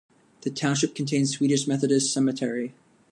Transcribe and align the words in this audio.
The 0.41 0.49
township 0.49 0.95
contains 0.95 1.35
Swedish 1.37 1.67
Methodist 1.67 2.11
Cemetery. 2.11 2.73